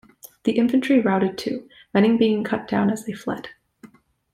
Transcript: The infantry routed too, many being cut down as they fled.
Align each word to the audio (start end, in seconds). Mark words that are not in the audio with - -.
The 0.45 0.53
infantry 0.53 0.99
routed 0.99 1.37
too, 1.37 1.69
many 1.93 2.17
being 2.17 2.43
cut 2.43 2.67
down 2.67 2.89
as 2.89 3.05
they 3.05 3.13
fled. 3.13 3.49